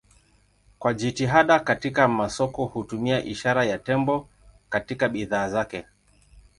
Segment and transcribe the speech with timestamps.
[0.79, 4.27] Kwa jitihada katika masoko hutumia ishara ya tembo
[4.69, 5.85] katika bidhaa zake.